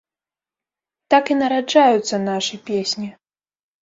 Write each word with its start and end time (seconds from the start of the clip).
Так 1.13 1.23
і 1.35 1.37
нараджаюцца 1.41 2.15
нашы 2.29 2.55
песні. 2.71 3.07